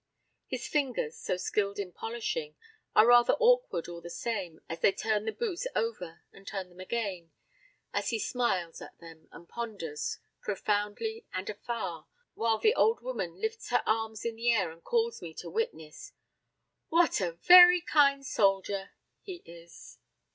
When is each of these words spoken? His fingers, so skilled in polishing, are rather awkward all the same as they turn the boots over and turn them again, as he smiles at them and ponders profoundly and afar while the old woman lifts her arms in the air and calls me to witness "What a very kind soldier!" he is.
His 0.47 0.67
fingers, 0.67 1.15
so 1.15 1.37
skilled 1.37 1.77
in 1.77 1.91
polishing, 1.91 2.55
are 2.95 3.05
rather 3.05 3.33
awkward 3.33 3.87
all 3.87 4.01
the 4.01 4.09
same 4.09 4.59
as 4.67 4.79
they 4.79 4.91
turn 4.91 5.25
the 5.25 5.31
boots 5.31 5.67
over 5.75 6.23
and 6.33 6.47
turn 6.47 6.69
them 6.69 6.79
again, 6.79 7.29
as 7.93 8.09
he 8.09 8.17
smiles 8.17 8.81
at 8.81 8.97
them 8.99 9.27
and 9.31 9.47
ponders 9.47 10.17
profoundly 10.41 11.27
and 11.33 11.47
afar 11.51 12.07
while 12.33 12.57
the 12.57 12.73
old 12.73 13.01
woman 13.01 13.39
lifts 13.39 13.69
her 13.69 13.83
arms 13.85 14.25
in 14.25 14.37
the 14.37 14.49
air 14.51 14.71
and 14.71 14.83
calls 14.83 15.21
me 15.21 15.35
to 15.35 15.51
witness 15.51 16.13
"What 16.89 17.21
a 17.21 17.33
very 17.33 17.79
kind 17.81 18.25
soldier!" 18.25 18.93
he 19.21 19.43
is. 19.45 19.99